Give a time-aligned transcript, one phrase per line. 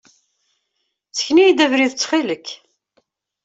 [1.11, 2.47] Ssken-iyi-d abrid ttxil-k.